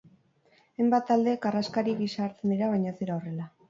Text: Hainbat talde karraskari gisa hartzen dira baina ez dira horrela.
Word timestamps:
Hainbat 0.77 1.05
talde 1.11 1.37
karraskari 1.45 1.97
gisa 2.03 2.27
hartzen 2.29 2.59
dira 2.59 2.75
baina 2.77 2.95
ez 2.97 3.01
dira 3.05 3.21
horrela. 3.25 3.53